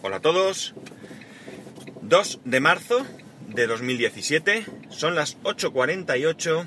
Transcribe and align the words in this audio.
Hola 0.00 0.18
a 0.18 0.20
todos. 0.20 0.74
2 2.02 2.40
de 2.44 2.60
marzo 2.60 3.04
de 3.48 3.66
2017. 3.66 4.64
Son 4.90 5.16
las 5.16 5.36
8.48 5.42 6.66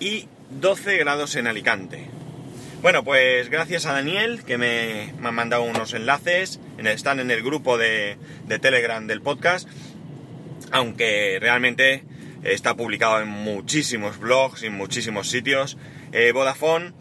y 0.00 0.26
12 0.50 0.96
grados 0.96 1.36
en 1.36 1.46
Alicante. 1.46 2.08
Bueno, 2.82 3.04
pues 3.04 3.48
gracias 3.48 3.86
a 3.86 3.92
Daniel 3.92 4.42
que 4.44 4.58
me, 4.58 5.14
ha 5.22 5.30
mandado 5.30 5.62
unos 5.62 5.94
enlaces. 5.94 6.58
están 6.78 7.20
en 7.20 7.30
el 7.30 7.44
grupo 7.44 7.78
de, 7.78 8.18
de 8.48 8.58
Telegram 8.58 9.06
del 9.06 9.22
podcast. 9.22 9.68
Aunque 10.72 11.38
realmente 11.40 12.02
está 12.42 12.74
publicado 12.74 13.20
en 13.20 13.28
muchísimos 13.28 14.18
blogs 14.18 14.64
y 14.64 14.66
en 14.66 14.74
muchísimos 14.74 15.30
sitios. 15.30 15.78
Eh, 16.10 16.32
Vodafone 16.32 16.92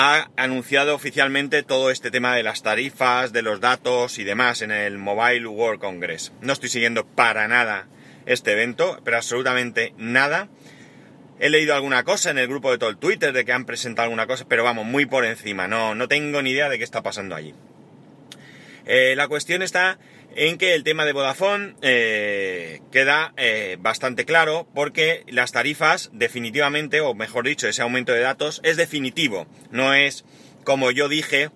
ha 0.00 0.30
anunciado 0.36 0.94
oficialmente 0.94 1.64
todo 1.64 1.90
este 1.90 2.12
tema 2.12 2.36
de 2.36 2.44
las 2.44 2.62
tarifas, 2.62 3.32
de 3.32 3.42
los 3.42 3.58
datos 3.58 4.20
y 4.20 4.24
demás 4.24 4.62
en 4.62 4.70
el 4.70 4.96
Mobile 4.96 5.48
World 5.48 5.80
Congress. 5.80 6.32
No 6.40 6.52
estoy 6.52 6.68
siguiendo 6.68 7.04
para 7.04 7.48
nada 7.48 7.88
este 8.24 8.52
evento, 8.52 9.00
pero 9.02 9.16
absolutamente 9.16 9.94
nada. 9.96 10.50
He 11.40 11.50
leído 11.50 11.74
alguna 11.74 12.04
cosa 12.04 12.30
en 12.30 12.38
el 12.38 12.46
grupo 12.46 12.70
de 12.70 12.78
todo 12.78 12.90
el 12.90 12.96
Twitter 12.96 13.32
de 13.32 13.44
que 13.44 13.52
han 13.52 13.64
presentado 13.64 14.04
alguna 14.04 14.28
cosa, 14.28 14.46
pero 14.48 14.62
vamos, 14.62 14.86
muy 14.86 15.04
por 15.04 15.24
encima, 15.24 15.66
no, 15.66 15.96
no 15.96 16.06
tengo 16.06 16.42
ni 16.42 16.52
idea 16.52 16.68
de 16.68 16.78
qué 16.78 16.84
está 16.84 17.02
pasando 17.02 17.34
allí. 17.34 17.52
Eh, 18.86 19.14
la 19.16 19.26
cuestión 19.26 19.62
está 19.62 19.98
en 20.34 20.58
que 20.58 20.74
el 20.74 20.84
tema 20.84 21.04
de 21.04 21.12
Vodafone 21.12 21.74
eh, 21.82 22.80
queda 22.92 23.32
eh, 23.36 23.76
bastante 23.80 24.24
claro 24.24 24.68
porque 24.74 25.24
las 25.28 25.52
tarifas 25.52 26.10
definitivamente, 26.12 27.00
o 27.00 27.14
mejor 27.14 27.46
dicho, 27.46 27.68
ese 27.68 27.82
aumento 27.82 28.12
de 28.12 28.20
datos 28.20 28.60
es 28.62 28.76
definitivo. 28.76 29.46
No 29.70 29.94
es 29.94 30.24
como 30.64 30.90
yo 30.90 31.08
dije 31.08 31.50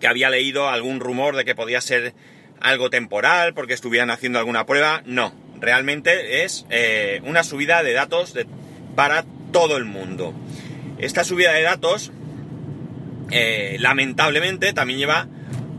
que 0.00 0.06
había 0.06 0.30
leído 0.30 0.68
algún 0.68 1.00
rumor 1.00 1.36
de 1.36 1.44
que 1.44 1.54
podía 1.54 1.80
ser 1.80 2.14
algo 2.60 2.90
temporal 2.90 3.54
porque 3.54 3.74
estuvieran 3.74 4.10
haciendo 4.10 4.38
alguna 4.38 4.64
prueba. 4.64 5.02
No, 5.04 5.34
realmente 5.60 6.44
es 6.44 6.64
eh, 6.70 7.20
una 7.24 7.44
subida 7.44 7.82
de 7.82 7.92
datos 7.92 8.34
para 8.94 9.24
todo 9.52 9.76
el 9.76 9.84
mundo. 9.84 10.34
Esta 10.98 11.22
subida 11.24 11.52
de 11.52 11.62
datos, 11.62 12.12
lamentablemente, 13.78 14.72
también 14.72 14.98
lleva 14.98 15.28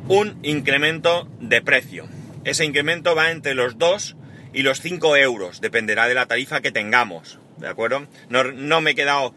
un 0.09 0.39
incremento 0.41 1.29
de 1.39 1.61
precio. 1.61 2.09
Ese 2.43 2.65
incremento 2.65 3.15
va 3.15 3.31
entre 3.31 3.53
los 3.53 3.77
2 3.77 4.17
y 4.53 4.63
los 4.63 4.81
5 4.81 5.15
euros, 5.15 5.61
dependerá 5.61 6.07
de 6.07 6.15
la 6.15 6.25
tarifa 6.25 6.61
que 6.61 6.71
tengamos, 6.71 7.39
¿de 7.57 7.67
acuerdo? 7.67 8.07
No, 8.29 8.81
me 8.81 8.91
he 8.91 8.95
quedado 8.95 9.35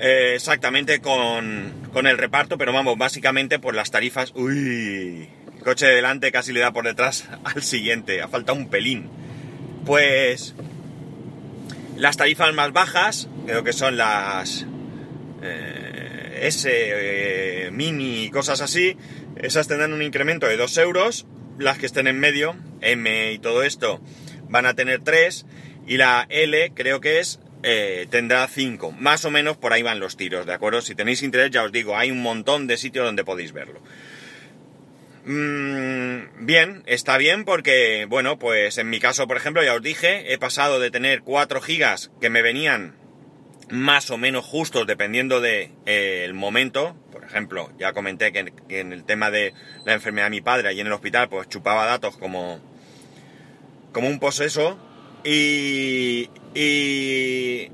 eh, 0.00 0.32
exactamente 0.34 1.00
con, 1.00 2.06
el 2.06 2.18
reparto, 2.18 2.58
pero 2.58 2.72
vamos, 2.72 2.98
básicamente 2.98 3.60
por 3.60 3.74
las 3.74 3.92
tarifas... 3.92 4.32
Uy, 4.34 5.28
el 5.56 5.64
coche 5.64 5.86
de 5.86 5.94
delante 5.94 6.32
casi 6.32 6.52
le 6.52 6.60
da 6.60 6.72
por 6.72 6.86
detrás 6.86 7.28
al 7.44 7.62
siguiente, 7.62 8.20
ha 8.20 8.28
faltado 8.28 8.58
un 8.58 8.68
pelín. 8.68 9.08
Pues 9.86 10.56
las 11.96 12.16
tarifas 12.16 12.52
más 12.52 12.72
bajas, 12.72 13.28
creo 13.46 13.62
que 13.62 13.72
son 13.72 13.96
las 13.96 14.66
eh, 15.42 16.40
S, 16.42 16.68
eh, 16.68 17.70
Mini 17.70 18.24
y 18.24 18.30
cosas 18.30 18.60
así, 18.60 18.96
esas 19.42 19.68
tendrán 19.68 19.92
un 19.92 20.02
incremento 20.02 20.46
de 20.46 20.56
2 20.56 20.78
euros, 20.78 21.26
las 21.58 21.78
que 21.78 21.86
estén 21.86 22.06
en 22.06 22.18
medio, 22.18 22.56
M 22.80 23.32
y 23.32 23.38
todo 23.38 23.62
esto, 23.62 24.00
van 24.48 24.66
a 24.66 24.74
tener 24.74 25.00
3, 25.02 25.46
y 25.86 25.96
la 25.96 26.26
L 26.28 26.72
creo 26.74 27.00
que 27.00 27.20
es, 27.20 27.40
eh, 27.62 28.06
tendrá 28.10 28.46
5. 28.48 28.92
Más 28.92 29.24
o 29.24 29.30
menos 29.30 29.56
por 29.56 29.72
ahí 29.72 29.82
van 29.82 30.00
los 30.00 30.16
tiros, 30.16 30.46
¿de 30.46 30.54
acuerdo? 30.54 30.80
Si 30.80 30.94
tenéis 30.94 31.22
interés, 31.22 31.50
ya 31.50 31.62
os 31.62 31.72
digo, 31.72 31.96
hay 31.96 32.10
un 32.10 32.22
montón 32.22 32.66
de 32.66 32.76
sitios 32.76 33.04
donde 33.04 33.24
podéis 33.24 33.52
verlo. 33.52 33.80
Mm, 35.24 36.46
bien, 36.46 36.82
está 36.86 37.18
bien 37.18 37.44
porque, 37.44 38.06
bueno, 38.08 38.38
pues 38.38 38.78
en 38.78 38.88
mi 38.88 39.00
caso, 39.00 39.26
por 39.26 39.36
ejemplo, 39.36 39.62
ya 39.62 39.74
os 39.74 39.82
dije, 39.82 40.32
he 40.32 40.38
pasado 40.38 40.80
de 40.80 40.90
tener 40.90 41.22
4 41.22 41.60
gigas 41.60 42.10
que 42.20 42.30
me 42.30 42.42
venían 42.42 42.94
más 43.70 44.10
o 44.10 44.18
menos 44.18 44.44
justos 44.44 44.86
dependiendo 44.86 45.40
del 45.40 45.70
de, 45.84 46.24
eh, 46.26 46.32
momento. 46.32 46.96
Ejemplo, 47.30 47.70
ya 47.78 47.92
comenté 47.92 48.32
que, 48.32 48.52
en 48.80 48.92
el 48.92 49.04
tema 49.04 49.30
de 49.30 49.54
la 49.84 49.92
enfermedad 49.92 50.26
de 50.26 50.30
mi 50.30 50.40
padre 50.40 50.68
allí 50.68 50.80
en 50.80 50.88
el 50.88 50.92
hospital, 50.92 51.28
pues 51.28 51.48
chupaba 51.48 51.86
datos 51.86 52.16
como, 52.16 52.60
como 53.92 54.08
un 54.08 54.18
poseso. 54.18 54.76
Y, 55.22 56.28
y 56.54 57.70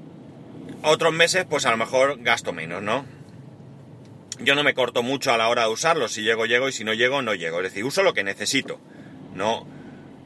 otros 0.83 1.15
meses, 1.15 1.47
pues 1.49 1.65
a 1.65 1.71
lo 1.71 1.79
mejor 1.79 2.23
gasto 2.23 2.53
menos, 2.53 2.83
¿no? 2.83 3.07
Yo 4.41 4.55
no 4.55 4.63
me 4.63 4.75
corto 4.75 5.03
mucho 5.03 5.33
a 5.33 5.39
la 5.39 5.49
hora 5.49 5.63
de 5.63 5.69
usarlo. 5.69 6.09
Si 6.09 6.23
llego, 6.23 6.45
llego 6.45 6.69
y 6.69 6.73
si 6.73 6.85
no 6.85 6.93
llego, 6.93 7.23
no 7.23 7.35
llego. 7.35 7.59
Es 7.59 7.71
decir, 7.73 7.85
uso 7.85 8.03
lo 8.03 8.13
que 8.13 8.25
necesito. 8.25 8.79
No, 9.35 9.67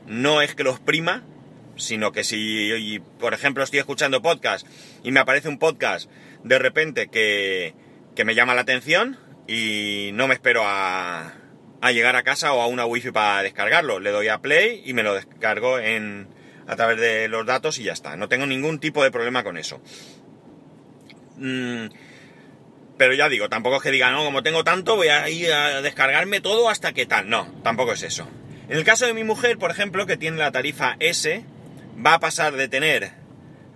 no 0.08 0.42
es 0.42 0.56
que 0.56 0.64
los 0.64 0.80
prima, 0.80 1.22
sino 1.76 2.10
que 2.10 2.24
si, 2.24 3.00
por 3.20 3.32
ejemplo, 3.32 3.62
estoy 3.62 3.78
escuchando 3.78 4.22
podcast 4.22 4.66
y 5.04 5.12
me 5.12 5.20
aparece 5.20 5.48
un 5.48 5.60
podcast 5.60 6.10
de 6.42 6.58
repente 6.58 7.08
que, 7.08 7.74
que 8.14 8.24
me 8.24 8.34
llama 8.34 8.54
la 8.54 8.62
atención 8.62 9.18
y 9.46 10.10
no 10.14 10.28
me 10.28 10.34
espero 10.34 10.62
a, 10.64 11.34
a, 11.80 11.92
llegar 11.92 12.16
a 12.16 12.22
casa 12.22 12.52
o 12.52 12.60
a 12.60 12.66
una 12.66 12.86
wifi 12.86 13.10
para 13.10 13.42
descargarlo. 13.42 14.00
Le 14.00 14.10
doy 14.10 14.28
a 14.28 14.38
play 14.38 14.82
y 14.84 14.92
me 14.92 15.02
lo 15.02 15.14
descargo 15.14 15.78
en, 15.78 16.28
a 16.66 16.76
través 16.76 16.98
de 16.98 17.28
los 17.28 17.46
datos 17.46 17.78
y 17.78 17.84
ya 17.84 17.92
está. 17.92 18.16
No 18.16 18.28
tengo 18.28 18.46
ningún 18.46 18.78
tipo 18.78 19.02
de 19.02 19.10
problema 19.10 19.42
con 19.42 19.56
eso. 19.56 19.80
Mm, 21.36 21.86
pero 22.96 23.14
ya 23.14 23.28
digo, 23.28 23.48
tampoco 23.48 23.76
es 23.76 23.82
que 23.82 23.90
diga, 23.90 24.10
no, 24.10 24.24
como 24.24 24.42
tengo 24.42 24.62
tanto, 24.62 24.94
voy 24.94 25.08
a 25.08 25.28
ir 25.30 25.52
a 25.52 25.80
descargarme 25.80 26.40
todo 26.40 26.68
hasta 26.68 26.92
que 26.92 27.06
tal. 27.06 27.28
No, 27.28 27.50
tampoco 27.62 27.92
es 27.92 28.02
eso. 28.02 28.28
En 28.68 28.76
el 28.76 28.84
caso 28.84 29.06
de 29.06 29.14
mi 29.14 29.24
mujer, 29.24 29.58
por 29.58 29.70
ejemplo, 29.70 30.06
que 30.06 30.16
tiene 30.16 30.36
la 30.36 30.52
tarifa 30.52 30.96
S, 31.00 31.42
va 32.04 32.14
a 32.14 32.20
pasar 32.20 32.54
de 32.54 32.68
tener 32.68 33.19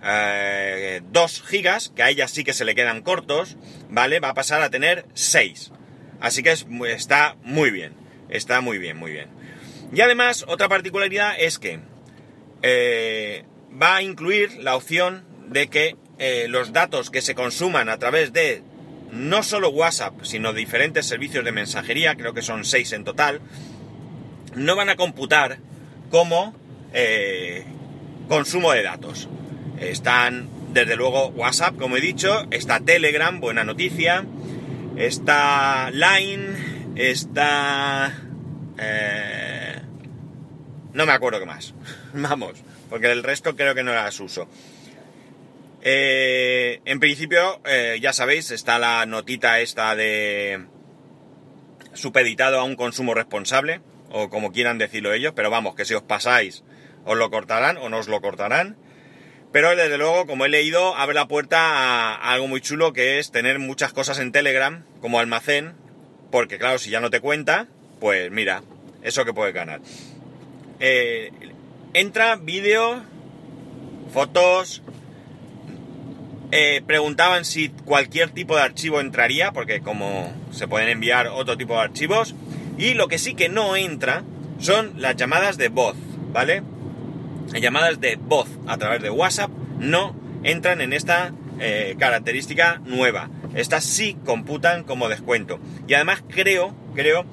2 0.01 0.03
eh, 0.03 1.01
gigas, 1.47 1.91
que 1.95 2.03
a 2.03 2.09
ella 2.09 2.27
sí 2.27 2.43
que 2.43 2.53
se 2.53 2.65
le 2.65 2.75
quedan 2.75 3.01
cortos, 3.01 3.57
¿vale? 3.89 4.19
Va 4.19 4.29
a 4.29 4.33
pasar 4.33 4.61
a 4.61 4.69
tener 4.69 5.05
6. 5.13 5.71
Así 6.19 6.43
que 6.43 6.55
está 6.89 7.35
muy 7.43 7.71
bien, 7.71 7.93
está 8.29 8.61
muy 8.61 8.77
bien, 8.77 8.97
muy 8.97 9.11
bien. 9.11 9.29
Y 9.93 10.01
además, 10.01 10.45
otra 10.47 10.69
particularidad 10.69 11.33
es 11.39 11.59
que 11.59 11.79
eh, 12.61 13.45
va 13.81 13.95
a 13.95 14.01
incluir 14.01 14.57
la 14.61 14.75
opción 14.75 15.25
de 15.47 15.67
que 15.67 15.95
eh, 16.17 16.47
los 16.49 16.71
datos 16.71 17.09
que 17.09 17.21
se 17.21 17.35
consuman 17.35 17.89
a 17.89 17.97
través 17.97 18.31
de 18.31 18.63
no 19.11 19.43
solo 19.43 19.69
WhatsApp, 19.69 20.23
sino 20.23 20.53
diferentes 20.53 21.05
servicios 21.05 21.45
de 21.45 21.51
mensajería, 21.51 22.15
creo 22.15 22.33
que 22.33 22.41
son 22.41 22.65
6 22.65 22.93
en 22.93 23.03
total, 23.03 23.41
no 24.55 24.75
van 24.75 24.89
a 24.89 24.95
computar 24.95 25.59
como 26.09 26.55
consumo 28.29 28.71
de 28.71 28.83
datos. 28.83 29.27
Están, 29.79 30.49
desde 30.73 30.95
luego, 30.95 31.27
WhatsApp, 31.29 31.77
como 31.77 31.97
he 31.97 32.01
dicho, 32.01 32.47
está 32.51 32.79
Telegram, 32.79 33.39
buena 33.39 33.63
noticia, 33.63 34.25
está 34.97 35.89
Line, 35.91 36.93
está... 36.95 38.13
Eh, 38.77 39.81
no 40.93 41.05
me 41.05 41.11
acuerdo 41.11 41.39
qué 41.39 41.45
más. 41.45 41.73
Vamos, 42.13 42.63
porque 42.89 43.11
el 43.11 43.23
resto 43.23 43.55
creo 43.55 43.75
que 43.75 43.83
no 43.83 43.93
las 43.93 44.19
uso. 44.19 44.47
Eh, 45.81 46.81
en 46.85 46.99
principio, 46.99 47.61
eh, 47.65 47.99
ya 48.01 48.11
sabéis, 48.11 48.49
está 48.51 48.79
la 48.79 49.05
notita 49.05 49.59
esta 49.59 49.95
de 49.95 50.65
supeditado 51.93 52.59
a 52.59 52.63
un 52.63 52.75
consumo 52.75 53.13
responsable, 53.13 53.81
o 54.09 54.29
como 54.29 54.51
quieran 54.51 54.77
decirlo 54.77 55.13
ellos, 55.13 55.33
pero 55.35 55.49
vamos, 55.49 55.75
que 55.75 55.85
si 55.85 55.93
os 55.93 56.01
pasáis 56.01 56.63
os 57.05 57.17
lo 57.17 57.29
cortarán 57.29 57.77
o 57.77 57.89
no 57.89 57.99
os 57.99 58.07
lo 58.07 58.19
cortarán. 58.21 58.77
Pero 59.55 59.73
desde 59.73 59.97
luego, 59.97 60.27
como 60.27 60.43
he 60.43 60.49
leído, 60.49 60.97
abre 60.97 61.15
la 61.15 61.29
puerta 61.29 61.59
a 61.59 62.33
algo 62.33 62.45
muy 62.45 62.59
chulo 62.59 62.91
que 62.91 63.19
es 63.19 63.31
tener 63.31 63.57
muchas 63.57 63.93
cosas 63.93 64.19
en 64.19 64.33
Telegram 64.33 64.83
como 64.99 65.17
almacén, 65.17 65.71
porque 66.29 66.57
claro, 66.57 66.77
si 66.77 66.89
ya 66.89 66.99
no 66.99 67.09
te 67.09 67.21
cuenta, 67.21 67.67
pues 68.01 68.29
mira, 68.31 68.63
eso 69.01 69.23
que 69.23 69.33
puedes 69.33 69.53
ganar. 69.53 69.79
Eh, 70.81 71.31
entra 71.93 72.35
vídeo, 72.35 73.01
fotos. 74.13 74.81
Eh, 76.51 76.81
preguntaban 76.85 77.45
si 77.45 77.69
cualquier 77.69 78.31
tipo 78.31 78.57
de 78.57 78.61
archivo 78.61 78.99
entraría, 78.99 79.53
porque 79.53 79.79
como 79.79 80.33
se 80.51 80.67
pueden 80.67 80.89
enviar 80.89 81.27
otro 81.27 81.55
tipo 81.55 81.75
de 81.75 81.79
archivos. 81.79 82.35
Y 82.77 82.93
lo 82.93 83.07
que 83.07 83.19
sí 83.19 83.35
que 83.35 83.47
no 83.47 83.77
entra 83.77 84.23
son 84.59 84.95
las 84.97 85.15
llamadas 85.15 85.57
de 85.57 85.69
voz, 85.69 85.95
¿vale? 86.33 86.61
Llamadas 87.53 87.99
de 87.99 88.17
voz 88.17 88.47
a 88.67 88.77
través 88.77 89.01
de 89.01 89.09
WhatsApp 89.09 89.49
no 89.79 90.15
entran 90.43 90.81
en 90.81 90.93
esta 90.93 91.33
eh, 91.59 91.95
característica 91.97 92.81
nueva. 92.85 93.29
Estas 93.53 93.83
sí 93.83 94.17
computan 94.25 94.83
como 94.83 95.09
descuento. 95.09 95.59
Y 95.87 95.93
además 95.93 96.23
creo, 96.27 96.75
creo, 96.93 97.25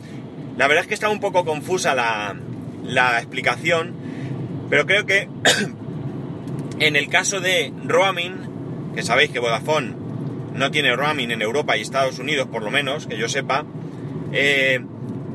la 0.57 0.69
verdad 0.69 0.83
es 0.83 0.89
que 0.89 0.95
está 0.95 1.09
un 1.09 1.21
poco 1.21 1.45
confusa 1.45 1.95
la, 1.95 2.37
la 2.85 3.19
explicación, 3.19 3.95
pero 4.71 4.87
creo 4.87 5.07
que 5.07 5.29
en 6.79 6.97
el 6.97 7.09
caso 7.09 7.41
de 7.41 7.73
roaming, 7.85 8.93
que 8.95 9.03
sabéis 9.03 9.31
que 9.31 9.39
Vodafone 9.39 9.95
no 10.55 10.71
tiene 10.71 10.95
roaming 10.95 11.31
en 11.31 11.43
Europa 11.43 11.77
y 11.77 11.81
Estados 11.81 12.19
Unidos 12.19 12.49
por 12.51 12.63
lo 12.63 12.71
menos, 12.71 13.07
que 13.07 13.17
yo 13.17 13.29
sepa, 13.29 13.65
eh, 14.33 14.81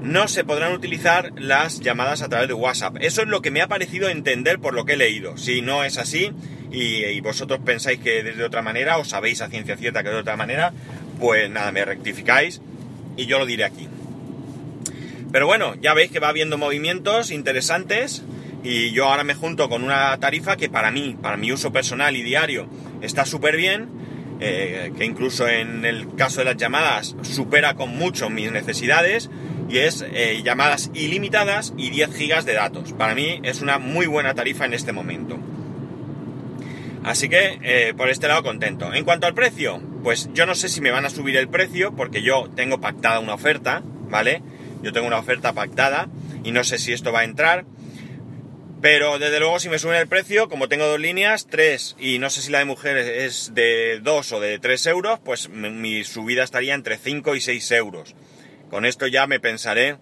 no 0.02 0.28
se 0.28 0.44
podrán 0.44 0.74
utilizar 0.74 1.32
las 1.38 1.80
llamadas 1.80 2.22
a 2.22 2.30
través 2.30 2.48
de 2.48 2.54
WhatsApp. 2.54 2.98
Eso 3.02 3.22
es 3.22 3.28
lo 3.28 3.42
que 3.42 3.52
me 3.52 3.62
ha 3.62 3.68
parecido 3.68 4.10
entender 4.10 4.60
por 4.60 4.74
lo 4.74 4.86
que 4.86 4.94
he 4.94 4.98
leído. 4.98 5.38
Si 5.38 5.62
no 5.62 5.84
es 5.84 5.98
así 5.98 6.32
y, 6.72 7.20
vosotros 7.22 7.60
pensáis 7.66 8.00
que 8.00 8.24
de 8.24 8.44
otra 8.44 8.62
manera 8.62 8.98
o 8.98 9.06
sabéis 9.06 9.42
a 9.42 9.50
ciencia 9.50 9.78
cierta 9.78 10.04
que 10.04 10.10
de 10.10 10.18
otra 10.18 10.38
manera, 10.38 10.74
pues 11.20 11.50
nada, 11.50 11.72
me 11.72 11.84
rectificáis 11.84 12.62
y 13.16 13.26
yo 13.26 13.40
lo 13.40 13.46
diré 13.46 13.66
aquí. 13.66 13.88
Pero 15.32 15.46
bueno, 15.46 15.76
ya 15.82 15.94
veis 15.94 16.12
que 16.12 16.20
va 16.20 16.30
habiendo 16.30 16.58
movimientos 16.58 17.32
interesantes 17.32 18.24
y 18.64 18.92
yo 18.92 19.06
ahora 19.06 19.24
me 19.24 19.36
junto 19.36 19.70
con 19.70 19.84
una 19.84 20.18
tarifa 20.20 20.56
que 20.56 20.70
para 20.70 20.92
mí, 20.92 21.18
para 21.22 21.38
mi 21.38 21.52
uso 21.52 21.72
personal 21.72 22.16
y 22.16 22.24
diario, 22.24 22.68
está 23.02 23.26
súper 23.26 23.58
bien, 23.58 23.90
eh, 24.40 24.94
que 24.98 25.06
incluso 25.06 25.48
en 25.48 25.84
el 25.84 26.16
caso 26.16 26.40
de 26.40 26.46
las 26.46 26.58
llamadas 26.58 27.16
supera 27.24 27.74
con 27.74 27.90
mucho 27.98 28.30
mis 28.30 28.52
necesidades 28.52 29.30
y 29.70 29.80
es 29.80 30.06
eh, 30.12 30.42
llamadas 30.44 30.92
ilimitadas 30.94 31.74
y 31.78 31.90
10 31.90 32.14
gigas 32.16 32.46
de 32.46 32.54
datos. 32.54 32.94
Para 32.94 33.16
mí 33.16 33.40
es 33.44 33.62
una 33.62 33.80
muy 33.80 34.08
buena 34.08 34.34
tarifa 34.34 34.66
en 34.66 34.74
este 34.74 34.94
momento. 34.94 35.38
Así 37.04 37.30
que 37.30 37.60
eh, 37.64 37.94
por 37.96 38.10
este 38.10 38.28
lado 38.28 38.44
contento. 38.44 38.94
En 38.94 39.06
cuanto 39.06 39.28
al 39.28 39.34
precio, 39.34 39.82
pues 40.04 40.30
yo 40.34 40.46
no 40.46 40.56
sé 40.56 40.70
si 40.70 40.82
me 40.82 40.92
van 40.92 41.06
a 41.06 41.10
subir 41.10 41.38
el 41.38 41.48
precio 41.48 41.96
porque 41.96 42.22
yo 42.22 42.50
tengo 42.56 42.82
pactada 42.82 43.20
una 43.20 43.34
oferta, 43.34 43.82
¿vale? 44.10 44.42
Yo 44.84 44.94
tengo 44.94 45.08
una 45.08 45.20
oferta 45.20 45.54
pactada 45.54 46.08
y 46.44 46.52
no 46.52 46.64
sé 46.64 46.78
si 46.78 46.94
esto 46.94 47.12
va 47.12 47.22
a 47.22 47.26
entrar. 47.26 47.66
Pero 48.82 49.18
desde 49.18 49.40
luego 49.40 49.60
si 49.60 49.70
me 49.70 49.80
suben 49.80 49.98
el 49.98 50.08
precio, 50.08 50.50
como 50.50 50.68
tengo 50.68 50.86
dos 50.86 51.00
líneas, 51.00 51.48
tres, 51.50 51.96
y 52.00 52.20
no 52.20 52.30
sé 52.30 52.42
si 52.42 52.52
la 52.52 52.60
de 52.60 52.66
mujeres 52.66 53.08
es 53.08 53.56
de 53.56 54.00
dos 54.04 54.32
o 54.34 54.40
de 54.40 54.60
tres 54.60 54.86
euros, 54.86 55.20
pues 55.24 55.50
mi 55.50 56.04
subida 56.04 56.44
estaría 56.44 56.76
entre 56.76 56.98
5 56.98 57.36
y 57.36 57.42
6 57.42 57.72
euros. 57.72 58.16
Con 58.70 58.86
esto 58.86 59.08
ya 59.08 59.28
me 59.28 59.40
pensaré 59.40 59.98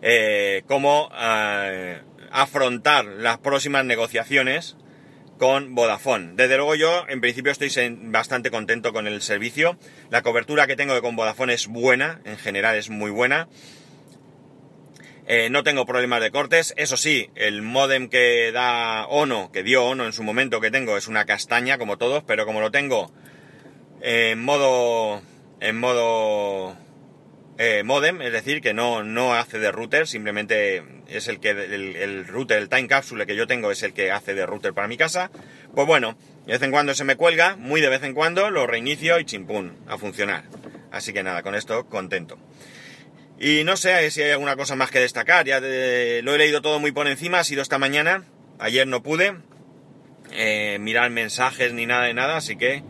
eh, 0.00 0.62
cómo 0.66 1.10
eh, 1.18 2.00
afrontar 2.30 3.04
las 3.04 3.38
próximas 3.38 3.84
negociaciones 3.84 4.76
con 5.38 5.74
Vodafone. 5.74 6.32
Desde 6.34 6.56
luego 6.56 6.74
yo 6.74 7.04
en 7.08 7.20
principio 7.20 7.50
estoy 7.50 7.70
bastante 8.02 8.50
contento 8.50 8.92
con 8.92 9.06
el 9.06 9.22
servicio. 9.22 9.76
La 10.10 10.22
cobertura 10.22 10.66
que 10.66 10.76
tengo 10.76 11.00
con 11.02 11.16
Vodafone 11.16 11.54
es 11.54 11.66
buena, 11.66 12.20
en 12.24 12.38
general 12.38 12.76
es 12.76 12.90
muy 12.90 13.10
buena. 13.10 13.48
Eh, 15.26 15.50
no 15.50 15.62
tengo 15.62 15.86
problemas 15.86 16.20
de 16.20 16.30
cortes. 16.30 16.74
Eso 16.76 16.96
sí, 16.96 17.30
el 17.34 17.62
modem 17.62 18.08
que 18.08 18.50
da 18.52 19.06
Ono, 19.06 19.50
que 19.52 19.62
dio 19.62 19.84
Ono 19.84 20.04
en 20.04 20.12
su 20.12 20.22
momento 20.22 20.60
que 20.60 20.70
tengo, 20.70 20.96
es 20.96 21.08
una 21.08 21.24
castaña 21.24 21.78
como 21.78 21.96
todos, 21.98 22.22
pero 22.24 22.44
como 22.44 22.60
lo 22.60 22.70
tengo 22.70 23.12
en 24.00 24.42
modo. 24.42 25.22
en 25.60 25.78
modo. 25.78 26.76
Eh, 27.58 27.82
modem, 27.84 28.22
es 28.22 28.32
decir, 28.32 28.60
que 28.62 28.72
no, 28.72 29.04
no 29.04 29.34
hace 29.34 29.58
de 29.58 29.70
router, 29.70 30.06
simplemente 30.08 30.82
es 31.08 31.28
el 31.28 31.38
que 31.38 31.50
el, 31.50 32.26
router, 32.26 32.58
el 32.58 32.68
time 32.68 32.88
capsule 32.88 33.26
que 33.26 33.36
yo 33.36 33.46
tengo 33.46 33.70
es 33.70 33.82
el 33.82 33.92
que 33.92 34.10
hace 34.10 34.34
de 34.34 34.46
router 34.46 34.72
para 34.72 34.88
mi 34.88 34.96
casa. 34.96 35.30
Pues 35.74 35.86
bueno, 35.86 36.16
de 36.46 36.52
vez 36.54 36.62
en 36.62 36.70
cuando 36.70 36.94
se 36.94 37.04
me 37.04 37.16
cuelga, 37.16 37.56
muy 37.56 37.80
de 37.80 37.88
vez 37.88 38.02
en 38.04 38.14
cuando 38.14 38.50
lo 38.50 38.66
reinicio 38.66 39.20
y 39.20 39.24
chimpún, 39.24 39.76
a 39.86 39.98
funcionar. 39.98 40.44
Así 40.90 41.12
que 41.12 41.22
nada, 41.22 41.42
con 41.42 41.54
esto 41.54 41.86
contento. 41.86 42.38
Y 43.38 43.64
no 43.64 43.76
sé 43.76 44.10
si 44.10 44.22
hay 44.22 44.30
alguna 44.30 44.56
cosa 44.56 44.76
más 44.76 44.90
que 44.90 45.00
destacar. 45.00 45.44
Ya 45.46 45.60
lo 45.60 45.66
he 45.66 46.38
leído 46.38 46.62
todo 46.62 46.80
muy 46.80 46.92
por 46.92 47.06
encima, 47.06 47.40
ha 47.40 47.44
sido 47.44 47.60
esta 47.60 47.78
mañana. 47.78 48.24
Ayer 48.58 48.86
no 48.86 49.02
pude 49.02 49.36
eh, 50.30 50.78
mirar 50.80 51.10
mensajes 51.10 51.72
ni 51.72 51.84
nada 51.84 52.04
de 52.04 52.14
nada, 52.14 52.36
así 52.36 52.56
que 52.56 52.82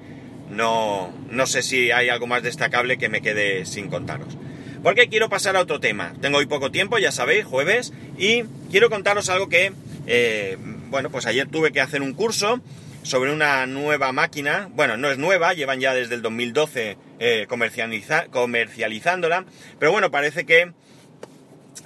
no, 0.50 1.12
no 1.30 1.46
sé 1.46 1.62
si 1.62 1.90
hay 1.90 2.10
algo 2.10 2.26
más 2.26 2.42
destacable 2.42 2.98
que 2.98 3.08
me 3.08 3.22
quede 3.22 3.64
sin 3.64 3.88
contaros. 3.88 4.36
Porque 4.82 5.08
quiero 5.08 5.28
pasar 5.28 5.56
a 5.56 5.60
otro 5.60 5.78
tema. 5.78 6.12
Tengo 6.20 6.38
hoy 6.38 6.46
poco 6.46 6.72
tiempo, 6.72 6.98
ya 6.98 7.12
sabéis, 7.12 7.44
jueves, 7.44 7.92
y 8.18 8.42
quiero 8.70 8.90
contaros 8.90 9.28
algo 9.30 9.48
que, 9.48 9.72
eh, 10.06 10.56
bueno, 10.90 11.08
pues 11.10 11.26
ayer 11.26 11.46
tuve 11.46 11.70
que 11.70 11.80
hacer 11.80 12.02
un 12.02 12.14
curso 12.14 12.60
sobre 13.04 13.32
una 13.32 13.64
nueva 13.66 14.10
máquina. 14.12 14.68
Bueno, 14.72 14.96
no 14.96 15.08
es 15.08 15.18
nueva, 15.18 15.54
llevan 15.54 15.78
ya 15.78 15.94
desde 15.94 16.16
el 16.16 16.22
2012 16.22 16.96
eh, 17.20 17.46
comercializándola. 17.48 19.44
Pero 19.78 19.92
bueno, 19.92 20.10
parece 20.10 20.44
que 20.46 20.72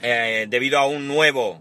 eh, 0.01 0.47
debido 0.49 0.79
a 0.79 0.87
un 0.87 1.07
nuevo 1.07 1.61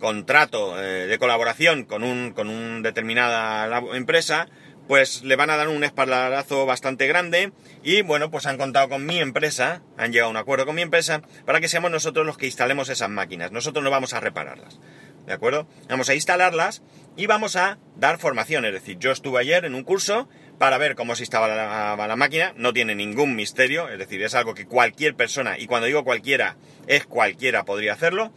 contrato 0.00 0.76
de 0.76 1.18
colaboración 1.18 1.84
con 1.84 2.02
un, 2.04 2.32
con 2.32 2.48
una 2.48 2.80
determinada 2.80 3.82
empresa, 3.92 4.48
pues 4.88 5.22
le 5.22 5.36
van 5.36 5.50
a 5.50 5.56
dar 5.56 5.68
un 5.68 5.84
espaldarazo 5.84 6.66
bastante 6.66 7.06
grande 7.06 7.52
y 7.84 8.02
bueno, 8.02 8.30
pues 8.30 8.46
han 8.46 8.58
contado 8.58 8.88
con 8.88 9.06
mi 9.06 9.20
empresa, 9.20 9.82
han 9.96 10.12
llegado 10.12 10.28
a 10.28 10.30
un 10.30 10.36
acuerdo 10.38 10.66
con 10.66 10.74
mi 10.74 10.82
empresa 10.82 11.22
para 11.44 11.60
que 11.60 11.68
seamos 11.68 11.90
nosotros 11.90 12.26
los 12.26 12.38
que 12.38 12.46
instalemos 12.46 12.88
esas 12.88 13.10
máquinas. 13.10 13.52
Nosotros 13.52 13.84
no 13.84 13.90
vamos 13.90 14.14
a 14.14 14.20
repararlas. 14.20 14.80
¿De 15.26 15.34
acuerdo? 15.34 15.68
Vamos 15.90 16.08
a 16.08 16.14
instalarlas 16.14 16.82
y 17.14 17.26
vamos 17.26 17.54
a 17.56 17.76
dar 17.96 18.18
formación. 18.18 18.64
Es 18.64 18.72
decir, 18.72 18.98
yo 18.98 19.10
estuve 19.10 19.40
ayer 19.40 19.66
en 19.66 19.74
un 19.74 19.84
curso 19.84 20.26
para 20.58 20.78
ver 20.78 20.94
cómo 20.94 21.14
se 21.16 21.24
instalaba 21.24 22.06
la, 22.06 22.16
máquina. 22.16 22.54
No 22.56 22.72
tiene 22.72 22.94
ningún 22.94 23.36
misterio, 23.36 23.90
es 23.90 23.98
decir, 23.98 24.22
es 24.22 24.34
algo 24.34 24.54
que 24.54 24.64
cualquier 24.64 25.14
persona, 25.14 25.58
y 25.58 25.66
cuando 25.66 25.86
digo 25.86 26.02
cualquiera, 26.02 26.56
es 26.86 27.04
cualquiera 27.04 27.66
podría 27.66 27.92
hacerlo. 27.92 28.32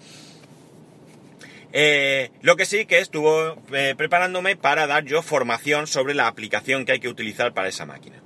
Eh, 1.74 2.32
lo 2.42 2.56
que 2.56 2.66
sí 2.66 2.86
que 2.86 3.00
estuvo 3.00 3.62
eh, 3.74 3.96
preparándome 3.98 4.56
para 4.56 4.88
dar 4.88 5.06
yo 5.06 5.22
formación 5.22 5.88
sobre 5.88 6.14
la 6.14 6.28
aplicación 6.28 6.86
que 6.86 6.94
hay 6.94 7.00
que 7.00 7.08
utilizar 7.08 7.54
para 7.54 7.70
esa 7.70 7.86
máquina. 7.86 8.22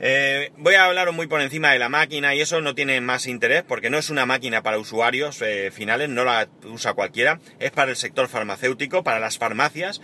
Eh, 0.00 0.52
voy 0.56 0.74
a 0.74 0.84
hablar 0.84 1.10
muy 1.12 1.26
por 1.26 1.40
encima 1.40 1.72
de 1.72 1.78
la 1.80 1.88
máquina 1.88 2.34
y 2.34 2.40
eso 2.40 2.60
no 2.60 2.74
tiene 2.74 3.00
más 3.00 3.26
interés 3.26 3.64
porque 3.66 3.90
no 3.90 3.98
es 3.98 4.10
una 4.10 4.26
máquina 4.26 4.62
para 4.62 4.78
usuarios 4.78 5.42
finales, 5.72 6.08
no 6.08 6.24
la 6.24 6.48
usa 6.64 6.94
cualquiera, 6.94 7.40
es 7.58 7.72
para 7.72 7.90
el 7.90 7.96
sector 7.96 8.28
farmacéutico, 8.28 9.02
para 9.02 9.18
las 9.18 9.38
farmacias 9.38 10.00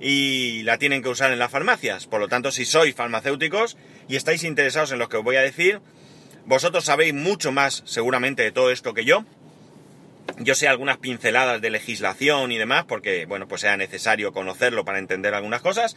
y 0.00 0.62
la 0.64 0.78
tienen 0.78 1.02
que 1.02 1.08
usar 1.08 1.32
en 1.32 1.38
las 1.38 1.50
farmacias. 1.50 2.06
Por 2.06 2.20
lo 2.20 2.28
tanto, 2.28 2.50
si 2.50 2.64
sois 2.64 2.94
farmacéuticos 2.94 3.76
y 4.08 4.16
estáis 4.16 4.44
interesados 4.44 4.92
en 4.92 4.98
lo 4.98 5.08
que 5.08 5.16
os 5.16 5.24
voy 5.24 5.36
a 5.36 5.42
decir, 5.42 5.80
vosotros 6.44 6.84
sabéis 6.84 7.14
mucho 7.14 7.52
más 7.52 7.82
seguramente 7.86 8.42
de 8.42 8.52
todo 8.52 8.70
esto 8.70 8.94
que 8.94 9.04
yo. 9.04 9.24
Yo 10.38 10.54
sé 10.54 10.68
algunas 10.68 10.98
pinceladas 10.98 11.60
de 11.60 11.70
legislación 11.70 12.52
y 12.52 12.58
demás 12.58 12.84
porque, 12.84 13.26
bueno, 13.26 13.48
pues 13.48 13.62
sea 13.62 13.76
necesario 13.76 14.32
conocerlo 14.32 14.84
para 14.84 14.98
entender 14.98 15.34
algunas 15.34 15.62
cosas. 15.62 15.96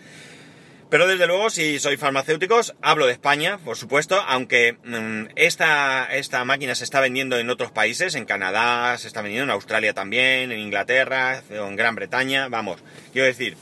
Pero 0.90 1.06
desde 1.06 1.28
luego, 1.28 1.52
si 1.52 1.78
sois 1.78 2.00
farmacéuticos, 2.00 2.74
hablo 2.81 3.06
de 3.06 3.12
España, 3.12 3.60
por 3.64 3.78
supuesto, 3.78 4.20
aunque 4.28 4.78
mm, 4.84 5.34
esta, 5.36 6.06
esta 6.06 6.44
máquina 6.46 6.74
se 6.74 6.84
está 6.84 7.00
vendiendo 7.00 7.38
en 7.38 7.52
otros 7.52 7.72
países, 7.72 8.16
en 8.16 8.26
Canadá, 8.26 8.98
se 8.98 9.07
está 9.07 9.21
vendiendo 9.21 9.44
en 9.44 9.52
Australia 9.52 9.94
también, 9.94 10.52
en 10.52 10.59
Inglaterra, 10.59 11.44
en 11.52 11.76
Gran 11.76 11.94
Bretaña, 11.94 12.48
vamos, 12.48 12.83
quiero 13.14 13.28
decir, 13.28 13.56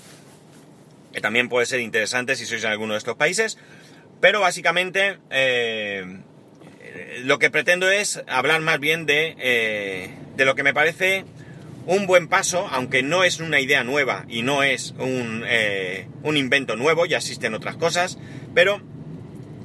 que 1.11 1.19
también 1.19 1.49
puede 1.49 1.65
ser 1.65 1.81
interesante 1.81 2.37
si 2.37 2.45
sois 2.45 2.63
en 2.63 2.71
alguno 2.71 2.93
de 2.93 2.99
estos 2.99 3.17
países, 3.17 3.57
pero 4.21 4.39
básicamente 4.39 5.19
eh, 5.29 6.21
lo 7.23 7.39
que 7.39 7.51
pretendo 7.51 7.89
es 7.89 8.23
hablar 8.27 8.61
más 8.61 8.79
bien 8.79 9.05
de, 9.05 9.35
eh, 9.37 10.11
de 10.37 10.45
lo 10.45 10.55
que 10.55 10.63
me 10.63 10.73
parece 10.73 11.25
un 11.85 12.05
buen 12.05 12.27
paso, 12.27 12.67
aunque 12.71 13.01
no 13.01 13.23
es 13.23 13.39
una 13.39 13.59
idea 13.59 13.83
nueva 13.83 14.25
y 14.27 14.41
no 14.43 14.63
es 14.63 14.93
un, 14.99 15.43
eh, 15.47 16.07
un 16.23 16.37
invento 16.37 16.75
nuevo, 16.75 17.05
ya 17.05 17.17
existen 17.17 17.53
otras 17.53 17.75
cosas, 17.75 18.17
pero 18.53 18.81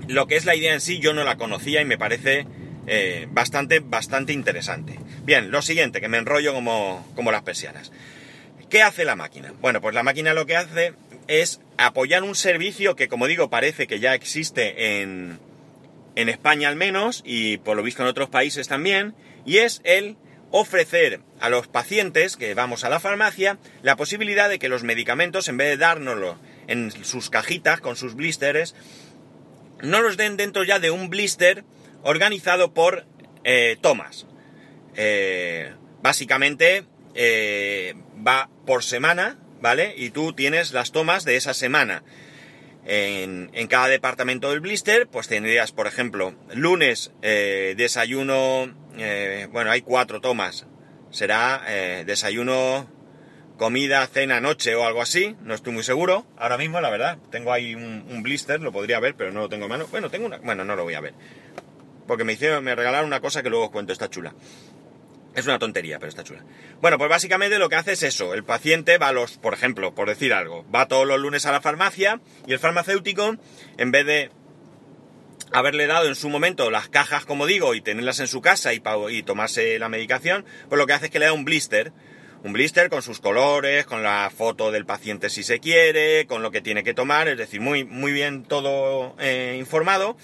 lo 0.08 0.26
que 0.26 0.36
es 0.36 0.44
la 0.44 0.56
idea 0.56 0.72
en 0.72 0.80
sí 0.80 0.98
yo 0.98 1.12
no 1.12 1.24
la 1.24 1.36
conocía 1.36 1.80
y 1.80 1.84
me 1.84 1.98
parece 1.98 2.46
eh, 2.86 3.26
bastante, 3.30 3.80
bastante 3.80 4.32
interesante. 4.32 4.98
Bien, 5.24 5.50
lo 5.50 5.62
siguiente, 5.62 6.00
que 6.00 6.08
me 6.08 6.18
enrollo 6.18 6.54
como, 6.54 7.06
como 7.14 7.32
las 7.32 7.42
persianas. 7.42 7.92
¿Qué 8.70 8.82
hace 8.82 9.04
la 9.04 9.16
máquina? 9.16 9.52
Bueno, 9.60 9.80
pues 9.80 9.94
la 9.94 10.02
máquina 10.02 10.32
lo 10.32 10.46
que 10.46 10.56
hace 10.56 10.94
es 11.28 11.60
apoyar 11.76 12.22
un 12.22 12.34
servicio 12.34 12.96
que, 12.96 13.08
como 13.08 13.26
digo, 13.26 13.50
parece 13.50 13.86
que 13.86 14.00
ya 14.00 14.14
existe 14.14 15.02
en, 15.02 15.38
en 16.14 16.28
España 16.28 16.68
al 16.68 16.76
menos 16.76 17.22
y 17.24 17.58
por 17.58 17.76
lo 17.76 17.82
visto 17.82 18.02
en 18.02 18.08
otros 18.08 18.28
países 18.28 18.68
también, 18.68 19.14
y 19.44 19.58
es 19.58 19.80
el 19.84 20.16
ofrecer 20.52 21.20
a 21.40 21.48
los 21.48 21.66
pacientes 21.66 22.36
que 22.36 22.54
vamos 22.54 22.84
a 22.84 22.90
la 22.90 23.00
farmacia 23.00 23.58
la 23.82 23.96
posibilidad 23.96 24.48
de 24.48 24.58
que 24.58 24.68
los 24.68 24.84
medicamentos, 24.84 25.48
en 25.48 25.56
vez 25.56 25.70
de 25.70 25.76
dárnoslo 25.78 26.38
en 26.68 26.92
sus 27.04 27.30
cajitas 27.30 27.80
con 27.80 27.96
sus 27.96 28.14
blisters, 28.14 28.74
no 29.82 30.00
los 30.00 30.16
den 30.16 30.36
dentro 30.36 30.62
ya 30.62 30.78
de 30.78 30.90
un 30.90 31.10
blister 31.10 31.64
organizado 32.02 32.72
por 32.74 33.06
eh, 33.44 33.76
tomas. 33.80 34.26
Eh, 34.94 35.72
básicamente 36.02 36.84
eh, 37.14 37.94
va 38.26 38.50
por 38.66 38.84
semana, 38.84 39.38
¿vale? 39.60 39.94
Y 39.96 40.10
tú 40.10 40.34
tienes 40.34 40.72
las 40.72 40.92
tomas 40.92 41.24
de 41.24 41.36
esa 41.36 41.54
semana. 41.54 42.04
En, 42.84 43.50
en, 43.52 43.68
cada 43.68 43.86
departamento 43.86 44.50
del 44.50 44.58
blister, 44.58 45.06
pues 45.06 45.28
tendrías, 45.28 45.70
por 45.70 45.86
ejemplo, 45.86 46.34
lunes 46.52 47.12
desayuno 47.20 48.74
eh, 48.96 49.48
bueno, 49.50 49.70
hay 49.70 49.82
cuatro 49.82 50.20
tomas. 50.20 50.66
Será 51.10 51.62
eh, 51.68 52.04
desayuno, 52.06 52.88
comida, 53.58 54.06
cena, 54.06 54.40
noche 54.40 54.74
o 54.74 54.86
algo 54.86 55.02
así. 55.02 55.36
No 55.42 55.54
estoy 55.54 55.72
muy 55.72 55.82
seguro. 55.82 56.26
Ahora 56.36 56.58
mismo, 56.58 56.80
la 56.80 56.90
verdad, 56.90 57.18
tengo 57.30 57.52
ahí 57.52 57.74
un, 57.74 58.22
blister, 58.22 58.60
lo 58.60 58.72
podría 58.72 59.00
ver, 59.00 59.14
pero 59.14 59.32
no 59.32 59.40
lo 59.40 59.48
tengo 59.48 59.64
en 59.64 59.70
mano. 59.70 59.86
Bueno, 59.90 60.10
tengo 60.10 60.26
una. 60.26 60.38
Bueno, 60.38 60.64
no 60.64 60.76
lo 60.76 60.84
voy 60.84 60.94
a 60.94 61.00
ver. 61.00 61.14
porque 62.06 62.24
me 62.24 62.32
hicieron, 62.32 62.64
me 62.64 62.74
regalaron 62.74 63.06
una 63.06 63.20
cosa 63.20 63.42
que 63.42 63.50
luego 63.50 63.66
os 63.66 63.70
cuento, 63.70 63.92
está 63.92 64.08
chula. 64.08 64.34
Es 65.34 65.46
una 65.46 65.58
tontería, 65.58 65.98
pero 65.98 66.10
está 66.10 66.24
chula. 66.24 66.44
Bueno, 66.82 66.98
pues 66.98 67.08
básicamente 67.08 67.58
lo 67.58 67.70
que 67.70 67.76
hace 67.76 67.92
es 67.92 68.02
eso. 68.02 68.34
El 68.34 68.44
paciente 68.44 68.98
va 68.98 69.08
a 69.08 69.12
los, 69.12 69.38
por 69.38 69.54
ejemplo, 69.54 69.94
por 69.94 70.08
decir 70.08 70.34
algo, 70.34 70.66
va 70.70 70.88
todos 70.88 71.06
los 71.06 71.18
lunes 71.18 71.46
a 71.46 71.52
la 71.52 71.62
farmacia 71.62 72.20
y 72.46 72.52
el 72.52 72.58
farmacéutico, 72.58 73.36
en 73.78 73.90
vez 73.90 74.04
de 74.04 74.30
haberle 75.52 75.86
dado 75.86 76.08
en 76.08 76.14
su 76.14 76.28
momento 76.28 76.70
las 76.70 76.88
cajas, 76.88 77.24
como 77.24 77.46
digo, 77.46 77.74
y 77.74 77.80
tenerlas 77.80 78.20
en 78.20 78.28
su 78.28 78.40
casa 78.40 78.72
y, 78.74 78.82
y 79.10 79.22
tomarse 79.22 79.78
la 79.78 79.88
medicación, 79.88 80.44
pues 80.68 80.78
lo 80.78 80.86
que 80.86 80.92
hace 80.92 81.06
es 81.06 81.10
que 81.10 81.18
le 81.18 81.26
da 81.26 81.32
un 81.32 81.44
blister. 81.44 81.92
Un 82.44 82.52
blister 82.52 82.90
con 82.90 83.02
sus 83.02 83.20
colores, 83.20 83.86
con 83.86 84.02
la 84.02 84.28
foto 84.36 84.72
del 84.72 84.84
paciente 84.84 85.30
si 85.30 85.44
se 85.44 85.60
quiere, 85.60 86.26
con 86.26 86.42
lo 86.42 86.50
que 86.50 86.60
tiene 86.60 86.82
que 86.82 86.92
tomar, 86.92 87.28
es 87.28 87.38
decir, 87.38 87.60
muy, 87.60 87.84
muy 87.84 88.10
bien 88.12 88.42
todo 88.42 89.14
eh, 89.20 89.56
informado. 89.60 90.16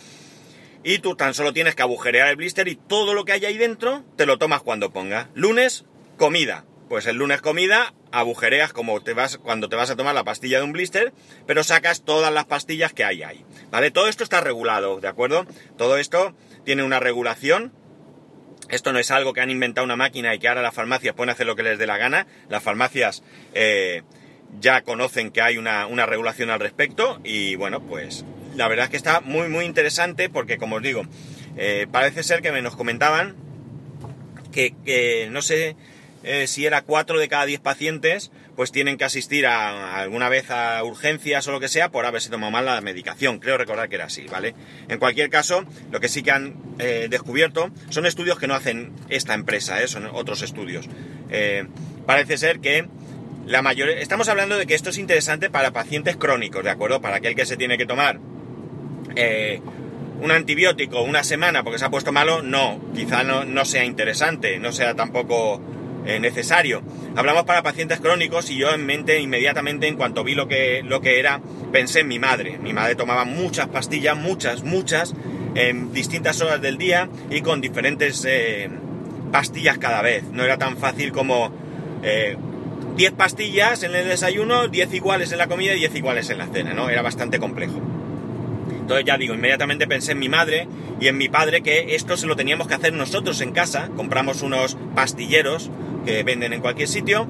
Y 0.82 0.98
tú 0.98 1.14
tan 1.14 1.34
solo 1.34 1.52
tienes 1.52 1.76
que 1.76 1.82
agujerear 1.82 2.28
el 2.28 2.36
blister 2.36 2.66
y 2.66 2.74
todo 2.74 3.14
lo 3.14 3.24
que 3.24 3.32
hay 3.32 3.44
ahí 3.44 3.56
dentro 3.56 4.04
te 4.16 4.26
lo 4.26 4.36
tomas 4.36 4.62
cuando 4.62 4.92
ponga. 4.92 5.28
Lunes, 5.34 5.84
comida. 6.16 6.64
Pues 6.88 7.06
el 7.06 7.16
lunes 7.16 7.40
comida, 7.40 7.94
agujereas 8.12 8.72
como 8.72 9.00
te 9.00 9.12
vas 9.12 9.38
cuando 9.38 9.68
te 9.68 9.76
vas 9.76 9.90
a 9.90 9.96
tomar 9.96 10.14
la 10.14 10.24
pastilla 10.24 10.58
de 10.58 10.64
un 10.64 10.72
blister, 10.72 11.12
pero 11.46 11.64
sacas 11.64 12.02
todas 12.04 12.32
las 12.32 12.46
pastillas 12.46 12.92
que 12.92 13.04
hay 13.04 13.22
ahí. 13.22 13.44
¿Vale? 13.70 13.90
Todo 13.90 14.08
esto 14.08 14.24
está 14.24 14.40
regulado, 14.40 15.00
¿de 15.00 15.08
acuerdo? 15.08 15.46
Todo 15.76 15.98
esto 15.98 16.34
tiene 16.64 16.82
una 16.82 17.00
regulación. 17.00 17.72
Esto 18.68 18.92
no 18.92 18.98
es 18.98 19.10
algo 19.10 19.32
que 19.32 19.40
han 19.40 19.50
inventado 19.50 19.84
una 19.84 19.96
máquina 19.96 20.34
y 20.34 20.38
que 20.38 20.48
ahora 20.48 20.62
las 20.62 20.74
farmacias 20.74 21.14
pueden 21.14 21.30
hacer 21.30 21.46
lo 21.46 21.56
que 21.56 21.62
les 21.62 21.78
dé 21.78 21.86
la 21.86 21.96
gana. 21.96 22.26
Las 22.48 22.62
farmacias 22.62 23.22
eh, 23.54 24.02
ya 24.60 24.82
conocen 24.82 25.30
que 25.30 25.40
hay 25.40 25.56
una, 25.56 25.86
una 25.86 26.06
regulación 26.06 26.50
al 26.50 26.60
respecto 26.60 27.20
y 27.24 27.56
bueno, 27.56 27.80
pues 27.80 28.24
la 28.54 28.68
verdad 28.68 28.84
es 28.86 28.90
que 28.90 28.96
está 28.96 29.20
muy 29.20 29.48
muy 29.48 29.64
interesante 29.64 30.28
porque 30.28 30.58
como 30.58 30.76
os 30.76 30.82
digo, 30.82 31.04
eh, 31.56 31.86
parece 31.90 32.22
ser 32.22 32.42
que 32.42 32.52
me 32.52 32.62
nos 32.62 32.76
comentaban 32.76 33.36
que, 34.52 34.74
que 34.84 35.28
no 35.30 35.42
sé 35.42 35.76
eh, 36.24 36.46
si 36.46 36.66
era 36.66 36.82
4 36.82 37.18
de 37.18 37.28
cada 37.28 37.46
10 37.46 37.60
pacientes, 37.60 38.30
pues 38.56 38.72
tienen 38.72 38.96
que 38.96 39.04
asistir 39.04 39.46
a, 39.46 39.96
alguna 40.00 40.28
vez 40.28 40.50
a 40.50 40.82
urgencias 40.82 41.46
o 41.46 41.52
lo 41.52 41.60
que 41.60 41.68
sea 41.68 41.90
por 41.90 42.06
haberse 42.06 42.30
tomado 42.30 42.50
mal 42.50 42.64
la 42.64 42.80
medicación. 42.80 43.38
Creo 43.38 43.56
recordar 43.56 43.88
que 43.88 43.96
era 43.96 44.06
así, 44.06 44.26
¿vale? 44.26 44.54
En 44.88 44.98
cualquier 44.98 45.30
caso, 45.30 45.64
lo 45.90 46.00
que 46.00 46.08
sí 46.08 46.22
que 46.22 46.32
han 46.32 46.54
eh, 46.78 47.06
descubierto 47.08 47.70
son 47.90 48.06
estudios 48.06 48.38
que 48.38 48.46
no 48.46 48.54
hacen 48.54 48.92
esta 49.08 49.34
empresa, 49.34 49.80
¿eh? 49.82 49.88
son 49.88 50.06
otros 50.12 50.42
estudios. 50.42 50.88
parece 52.06 52.36
ser 52.36 52.60
que 52.60 52.86
la 53.46 53.62
mayoría... 53.62 53.98
Estamos 53.98 54.28
hablando 54.28 54.56
de 54.58 54.66
que 54.66 54.74
esto 54.74 54.90
es 54.90 54.98
interesante 54.98 55.50
para 55.50 55.72
pacientes 55.72 56.16
crónicos, 56.16 56.64
¿de 56.64 56.70
acuerdo? 56.70 57.00
Para 57.00 57.16
aquel 57.16 57.34
que 57.34 57.46
se 57.46 57.56
tiene 57.56 57.78
que 57.78 57.86
tomar 57.86 58.18
un 60.20 60.30
antibiótico 60.30 61.02
una 61.02 61.22
semana 61.22 61.62
porque 61.62 61.78
se 61.78 61.84
ha 61.84 61.90
puesto 61.90 62.12
malo, 62.12 62.42
no, 62.42 62.80
quizá 62.94 63.22
no, 63.22 63.44
no 63.44 63.64
sea 63.64 63.84
interesante, 63.84 64.58
no 64.58 64.72
sea 64.72 64.94
tampoco 64.94 65.60
eh, 66.06 66.20
necesario. 66.20 66.82
Hablamos 67.16 67.44
para 67.44 67.62
pacientes 67.62 68.00
crónicos 68.00 68.50
y 68.50 68.56
yo 68.56 68.72
en 68.72 68.86
mente 68.86 69.20
inmediatamente 69.20 69.88
en 69.88 69.96
cuanto 69.96 70.24
vi 70.24 70.34
lo 70.34 70.48
que, 70.48 70.82
lo 70.84 71.00
que 71.00 71.18
era, 71.18 71.40
pensé 71.72 72.00
en 72.00 72.08
mi 72.08 72.18
madre. 72.18 72.58
Mi 72.58 72.72
madre 72.72 72.94
tomaba 72.94 73.24
muchas 73.24 73.68
pastillas, 73.68 74.16
muchas, 74.16 74.62
muchas, 74.62 75.14
en 75.54 75.92
distintas 75.92 76.40
horas 76.40 76.60
del 76.60 76.78
día 76.78 77.08
y 77.30 77.40
con 77.40 77.60
diferentes 77.60 78.24
eh, 78.28 78.70
pastillas 79.32 79.78
cada 79.78 80.02
vez. 80.02 80.24
No 80.32 80.44
era 80.44 80.58
tan 80.58 80.76
fácil 80.76 81.12
como 81.12 81.52
10 82.02 82.02
eh, 82.02 83.14
pastillas 83.16 83.82
en 83.82 83.94
el 83.94 84.08
desayuno, 84.08 84.68
10 84.68 84.94
iguales 84.94 85.32
en 85.32 85.38
la 85.38 85.48
comida 85.48 85.74
y 85.74 85.78
10 85.78 85.96
iguales 85.96 86.30
en 86.30 86.38
la 86.38 86.46
cena, 86.46 86.74
¿no? 86.74 86.88
Era 86.88 87.02
bastante 87.02 87.38
complejo. 87.38 87.80
Entonces 88.88 89.04
ya 89.04 89.18
digo, 89.18 89.34
inmediatamente 89.34 89.86
pensé 89.86 90.12
en 90.12 90.18
mi 90.18 90.30
madre 90.30 90.66
y 90.98 91.08
en 91.08 91.18
mi 91.18 91.28
padre 91.28 91.60
que 91.60 91.94
esto 91.94 92.16
se 92.16 92.26
lo 92.26 92.36
teníamos 92.36 92.68
que 92.68 92.74
hacer 92.74 92.94
nosotros 92.94 93.40
en 93.42 93.52
casa. 93.52 93.90
Compramos 93.94 94.40
unos 94.40 94.78
pastilleros 94.94 95.70
que 96.08 96.22
venden 96.22 96.54
en 96.54 96.62
cualquier 96.62 96.88
sitio. 96.88 97.28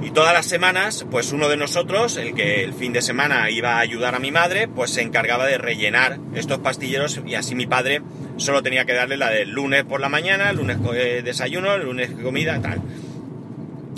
Y 0.00 0.10
todas 0.12 0.32
las 0.32 0.46
semanas, 0.46 1.04
pues 1.10 1.32
uno 1.32 1.48
de 1.48 1.56
nosotros, 1.56 2.16
el 2.16 2.32
que 2.32 2.62
el 2.62 2.72
fin 2.72 2.92
de 2.92 3.02
semana 3.02 3.50
iba 3.50 3.74
a 3.74 3.80
ayudar 3.80 4.14
a 4.14 4.20
mi 4.20 4.30
madre, 4.30 4.68
pues 4.68 4.92
se 4.92 5.02
encargaba 5.02 5.46
de 5.46 5.58
rellenar 5.58 6.20
estos 6.36 6.58
pastilleros 6.58 7.20
y 7.26 7.34
así 7.34 7.56
mi 7.56 7.66
padre 7.66 8.00
solo 8.36 8.62
tenía 8.62 8.84
que 8.84 8.92
darle 8.92 9.16
la 9.16 9.30
del 9.30 9.50
lunes 9.50 9.82
por 9.82 10.00
la 10.00 10.08
mañana, 10.08 10.52
lunes 10.52 10.78
eh, 10.94 11.22
desayuno, 11.24 11.76
lunes 11.76 12.10
comida, 12.22 12.60
tal. 12.62 12.80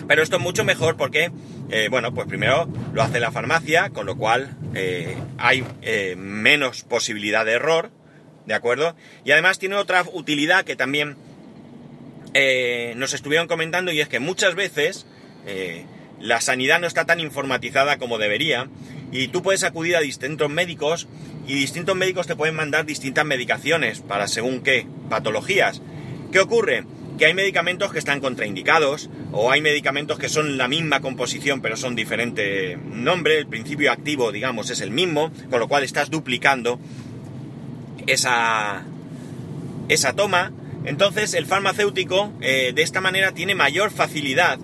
Pero 0.09 0.23
esto 0.23 0.37
es 0.37 0.43
mucho 0.43 0.65
mejor 0.65 0.97
porque, 0.97 1.31
eh, 1.69 1.89
bueno, 1.91 2.15
pues 2.15 2.27
primero 2.27 2.67
lo 2.95 3.03
hace 3.03 3.21
la 3.21 3.31
farmacia, 3.31 3.91
con 3.91 4.07
lo 4.07 4.17
cual 4.17 4.57
eh, 4.75 5.15
hay 5.37 5.63
menos 6.17 6.83
posibilidad 6.83 7.45
de 7.45 7.53
error, 7.53 7.91
¿de 8.47 8.55
acuerdo? 8.55 8.97
Y 9.27 9.33
además 9.33 9.59
tiene 9.59 9.77
otra 9.77 10.03
utilidad 10.15 10.65
que 10.65 10.77
también 10.77 11.17
eh, 12.35 12.95
nos 12.97 13.13
estuvieron 13.13 13.49
comentando 13.49 13.93
y 13.93 14.01
es 14.01 14.09
que 14.09 14.21
muchas 14.21 14.55
veces 14.55 15.07
eh, 15.47 15.85
la 16.21 16.41
sanidad 16.41 16.81
no 16.81 16.87
está 16.87 17.05
tan 17.05 17.19
informatizada 17.19 17.99
como 17.99 18.19
debería 18.19 18.69
y 19.11 19.29
tú 19.29 19.43
puedes 19.43 19.65
acudir 19.65 19.97
a 19.97 20.01
distintos 20.01 20.49
médicos 20.49 21.09
y 21.47 21.55
distintos 21.55 21.97
médicos 21.97 22.27
te 22.27 22.37
pueden 22.37 22.55
mandar 22.55 22.87
distintas 22.87 23.25
medicaciones 23.25 24.01
para 24.01 24.29
según 24.29 24.61
qué 24.61 24.87
patologías. 25.09 25.83
¿Qué 26.31 26.39
ocurre? 26.39 26.85
Que 27.19 27.27
hay 27.27 27.35
medicamentos 27.35 27.93
que 27.93 27.99
están 27.99 28.21
contraindicados 28.21 29.11
o 29.33 29.51
hay 29.51 29.61
medicamentos 29.61 30.19
que 30.19 30.29
son 30.29 30.57
la 30.57 30.69
misma 30.69 31.01
composición 31.01 31.61
pero 31.61 31.77
son 31.77 31.97
diferente 31.97 32.77
nombre, 32.77 33.39
el 33.39 33.47
principio 33.49 33.91
activo 33.91 34.31
digamos 34.31 34.71
es 34.71 34.81
el 34.81 34.93
mismo, 34.93 35.33
con 35.51 35.59
lo 35.59 35.67
cual 35.67 35.83
estás 35.83 36.11
duplicando 36.11 36.79
esa, 38.07 38.85
esa 39.89 40.13
toma 40.13 40.53
entonces 40.85 41.35
el 41.35 41.47
farmacéutico 41.47 42.33
eh, 42.41 42.73
de 42.75 42.83
esta 42.83 43.01
manera 43.01 43.33
tiene 43.33 43.55
mayor 43.55 43.91
facilidad 43.91 44.59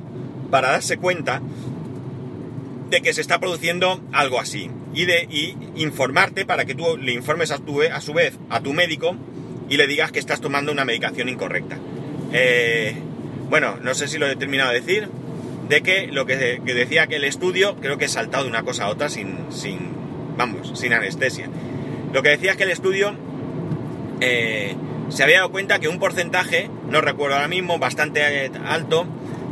para 0.51 0.71
darse 0.71 0.97
cuenta 0.97 1.43
de 2.91 3.03
que 3.03 3.13
se 3.13 3.21
está 3.21 3.41
produciendo 3.41 4.01
algo 4.13 4.41
así 4.41 4.71
y 4.95 5.05
de 5.05 5.29
informarte 5.75 6.47
para 6.47 6.65
que 6.65 6.75
tú 6.75 6.97
le 6.97 7.13
informes 7.13 7.51
a, 7.51 7.59
tu, 7.59 7.83
a 7.83 8.01
su 8.01 8.15
vez 8.15 8.39
a 8.49 8.61
tu 8.61 8.73
médico 8.73 9.17
y 9.69 9.77
le 9.77 9.87
digas 9.87 10.13
que 10.13 10.19
estás 10.19 10.41
tomando 10.41 10.73
una 10.73 10.85
medicación 10.85 11.29
incorrecta. 11.29 11.79
Eh, 12.33 12.95
bueno, 13.49 13.77
no 13.83 13.95
sé 13.95 14.09
si 14.09 14.19
lo 14.19 14.27
he 14.27 14.37
terminado 14.37 14.73
de 14.73 14.81
decir, 14.81 15.09
de 15.69 15.83
que 15.83 16.07
lo 16.07 16.27
que, 16.27 16.37
decía 16.37 17.07
que 17.07 17.17
el 17.17 17.25
estudio, 17.25 17.77
creo 17.77 17.99
que 17.99 18.05
he 18.05 18.09
saltado 18.09 18.45
de 18.45 18.51
una 18.51 18.63
cosa 18.63 18.85
a 18.85 18.89
otra 18.89 19.09
sin, 19.09 19.37
sin 19.51 19.79
vamos, 20.37 20.79
sin 20.79 20.93
anestesia. 20.93 21.49
Lo 22.13 22.23
que 22.23 22.31
decía 22.31 22.53
es 22.53 22.57
que 22.57 22.65
el 22.65 22.71
estudio 22.71 23.17
eh, 24.21 24.75
se 25.09 25.23
había 25.23 25.39
dado 25.39 25.51
cuenta 25.51 25.79
que 25.79 25.89
un 25.89 25.99
porcentaje, 25.99 26.71
no 26.89 27.01
recuerdo 27.01 27.37
ahora 27.37 27.49
mismo, 27.49 27.79
bastante 27.79 28.51
alto, 28.65 29.07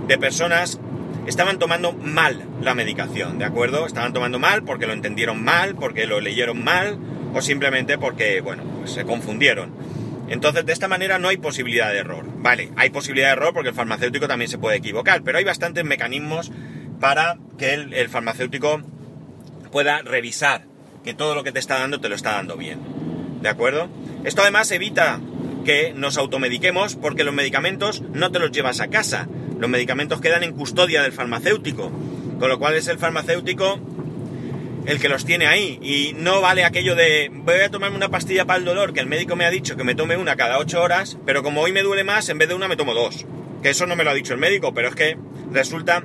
de 0.07 0.19
personas 0.19 0.81
estaban 1.27 1.59
tomando 1.59 1.93
mal 1.93 2.47
la 2.61 2.75
medicación, 2.75 3.39
¿de 3.39 3.45
acuerdo? 3.45 3.87
Estaban 3.87 4.13
tomando 4.13 4.39
mal 4.39 4.65
porque 4.65 4.87
lo 4.87 4.93
entendieron 4.93 5.43
mal, 5.43 5.75
porque 5.75 6.07
lo 6.07 6.21
leyeron 6.21 6.63
mal 6.63 6.99
o 7.33 7.41
simplemente 7.41 7.99
porque, 7.99 8.41
bueno, 8.41 8.65
pues 8.79 8.93
se 8.93 9.05
confundieron. 9.05 9.73
Entonces, 10.29 10.65
de 10.65 10.73
esta 10.73 10.89
manera 10.89 11.19
no 11.19 11.29
hay 11.29 11.37
posibilidad 11.37 11.91
de 11.91 11.99
error. 11.99 12.25
Vale, 12.37 12.71
hay 12.77 12.91
posibilidad 12.91 13.29
de 13.29 13.33
error 13.33 13.53
porque 13.53 13.71
el 13.71 13.75
farmacéutico 13.75 14.27
también 14.27 14.51
se 14.51 14.59
puede 14.59 14.77
equivocar, 14.77 15.23
pero 15.23 15.39
hay 15.39 15.45
bastantes 15.45 15.85
mecanismos 15.85 16.51
para 17.01 17.39
que 17.59 17.75
el, 17.75 17.93
el 17.93 18.09
farmacéutico 18.09 18.83
pueda 19.71 20.03
revisar 20.03 20.65
que 21.05 21.15
todo 21.15 21.35
lo 21.35 21.45
que 21.45 21.53
te 21.53 21.59
está 21.59 21.79
dando 21.79 22.01
te 22.01 22.09
lo 22.09 22.15
está 22.15 22.33
dando 22.33 22.57
bien. 22.57 22.81
¿De 23.43 23.49
acuerdo? 23.49 23.89
Esto 24.25 24.41
además 24.41 24.71
evita 24.71 25.21
que 25.65 25.93
nos 25.95 26.17
automediquemos 26.17 26.95
porque 26.97 27.25
los 27.25 27.35
medicamentos 27.35 28.03
no 28.13 28.31
te 28.31 28.39
los 28.39 28.53
llevas 28.53 28.81
a 28.81 28.89
casa. 28.89 29.29
Los 29.59 29.71
medicamentos 29.71 30.21
quedan 30.21 30.45
en 30.45 30.53
custodia 30.53 31.03
del 31.03 31.13
farmacéutico. 31.13 31.91
Con 32.39 32.49
lo 32.49 32.59
cual 32.59 32.75
es 32.75 32.89
el 32.89 32.99
farmacéutico 32.99 33.81
el 34.87 35.01
que 35.01 35.09
los 35.09 35.25
tiene 35.25 35.47
ahí. 35.47 35.79
Y 35.83 36.15
no 36.15 36.41
vale 36.41 36.65
aquello 36.65 36.95
de 36.95 37.31
voy 37.33 37.61
a 37.61 37.71
tomarme 37.71 37.97
una 37.97 38.11
pastilla 38.11 38.45
para 38.45 38.59
el 38.59 38.65
dolor 38.65 38.93
que 38.93 39.01
el 39.01 39.07
médico 39.07 39.37
me 39.37 39.47
ha 39.47 39.51
dicho 39.51 39.77
que 39.77 39.85
me 39.85 39.95
tome 39.95 40.17
una 40.17 40.37
cada 40.37 40.59
ocho 40.59 40.83
horas, 40.83 41.17
pero 41.25 41.43
como 41.43 41.63
hoy 41.63 41.73
me 41.73 41.83
duele 41.83 42.05
más, 42.05 42.29
en 42.29 42.39
vez 42.39 42.49
de 42.49 42.55
una 42.55 42.69
me 42.69 42.77
tomo 42.77 42.95
dos. 42.95 43.27
Que 43.63 43.71
eso 43.71 43.87
no 43.87 43.97
me 43.97 44.05
lo 44.05 44.11
ha 44.11 44.15
dicho 44.15 44.35
el 44.35 44.41
médico, 44.41 44.75
pero 44.75 44.89
es 44.89 44.95
que 44.95 45.17
resulta 45.51 46.05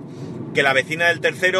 que 0.53 0.63
la 0.63 0.73
vecina 0.73 1.07
del 1.07 1.19
tercero 1.19 1.57